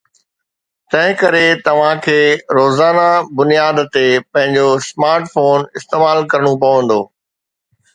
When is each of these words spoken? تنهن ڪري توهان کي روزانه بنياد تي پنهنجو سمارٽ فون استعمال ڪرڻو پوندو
تنهن 0.93 1.11
ڪري 1.21 1.43
توهان 1.67 2.01
کي 2.07 2.17
روزانه 2.59 3.05
بنياد 3.41 3.77
تي 3.93 4.05
پنهنجو 4.31 4.67
سمارٽ 4.89 5.23
فون 5.33 5.59
استعمال 5.79 6.19
ڪرڻو 6.31 6.53
پوندو 6.61 7.01